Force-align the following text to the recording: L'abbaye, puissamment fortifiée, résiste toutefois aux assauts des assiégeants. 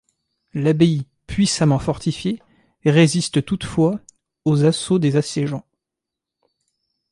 L'abbaye, 0.55 1.05
puissamment 1.27 1.77
fortifiée, 1.77 2.41
résiste 2.85 3.45
toutefois 3.45 3.99
aux 4.45 4.65
assauts 4.65 4.97
des 4.97 5.15
assiégeants. 5.15 5.67